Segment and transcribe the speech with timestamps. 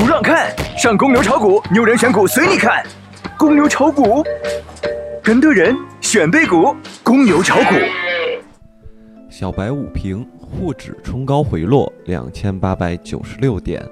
[0.00, 2.82] 不让看，上公牛炒股，牛人选股随你看。
[3.38, 4.24] 公牛炒股，
[5.22, 7.74] 跟对人选对股，公牛炒股。
[9.28, 13.86] 小白午评：沪指冲高回落两千八百九十六点，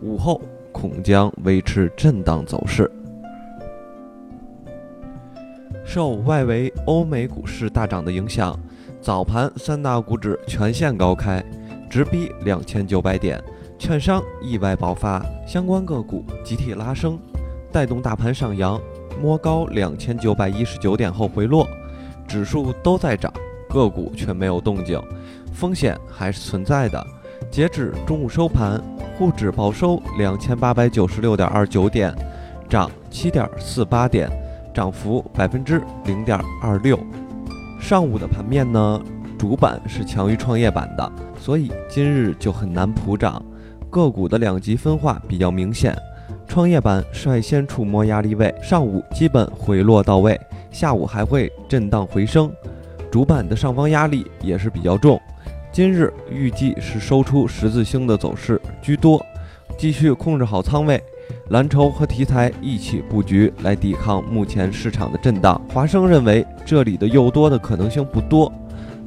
[0.00, 0.40] 午后
[0.72, 2.90] 恐将维持震荡走势。
[5.84, 8.58] 受外围欧美股市大涨的影响，
[8.98, 11.44] 早盘三大股指全线高开，
[11.90, 13.38] 直逼两千九百点。
[13.80, 17.18] 券商意外爆发，相关个股集体拉升，
[17.72, 18.78] 带动大盘上扬，
[19.20, 21.66] 摸高两千九百一十九点后回落，
[22.28, 23.32] 指数都在涨，
[23.70, 25.02] 个股却没有动静，
[25.50, 27.04] 风险还是存在的。
[27.50, 28.78] 截止中午收盘，
[29.16, 32.14] 沪指报收两千八百九十六点二九点，
[32.68, 34.30] 涨七点四八点，
[34.74, 37.00] 涨幅百分之零点二六。
[37.80, 39.02] 上午的盘面呢，
[39.38, 43.42] 主板是强于创业板的，所以今日就很难普涨。
[43.90, 45.94] 个股的两极分化比较明显，
[46.46, 52.50] 创业板率先触摸压力位，上午基本回落到位，下午还会震荡回升。
[53.10, 55.20] 主板的上方压力也是比较重，
[55.72, 59.20] 今日预计是收出十字星的走势居多，
[59.76, 61.02] 继续控制好仓位，
[61.48, 65.60] 蓝筹和题材一起布局来抵抗目前市场的震荡。
[65.74, 68.52] 华生认为这里的诱多的可能性不多，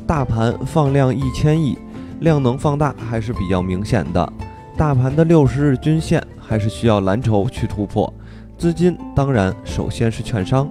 [0.06, 1.78] 大盘放量一千亿，
[2.20, 4.34] 量能放大还是比较明显的。
[4.76, 8.12] 大盘的六十日均线还是需要蓝筹去突破，
[8.58, 10.68] 资金当然首先是券商。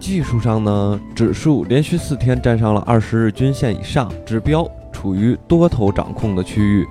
[0.00, 6.86] 技术上呢，指数连续四天站上了二十日均线以上，指标处于多头掌控的区域，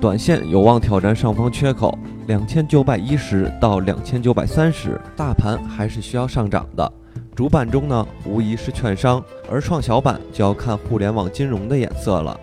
[0.00, 5.00] 短线有望挑战上方缺口两千九百一十到两千九百三十。
[5.16, 6.92] 大盘还是需要上涨的，
[7.36, 12.38] 主板中呢无疑是券商，而创小板就要看互联网金融的眼色了。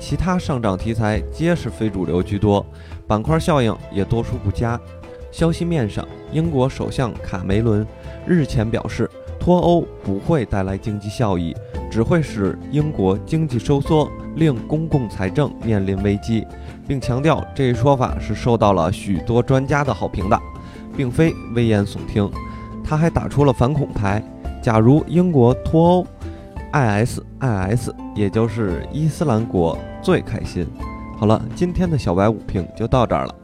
[0.00, 2.64] 其他上涨题材皆是非主流居多，
[3.06, 4.80] 板块效应也多数不佳。
[5.30, 7.86] 消息面上，英国首相卡梅伦
[8.26, 11.54] 日前表示，脱欧不会带来经济效益，
[11.90, 16.46] 只会使英国经济收缩，令公共财政面临危机，
[16.88, 20.40] 并强调这一说法是受到了许多专家的好评的，
[20.96, 22.28] 并非危言耸听。
[22.82, 24.20] 他还打出了反恐牌，
[24.62, 26.06] 假如英国脱欧。
[26.72, 30.66] ISIS，也就是伊斯兰国最开心。
[31.18, 33.34] 好了，今天的小白五评就到这儿了。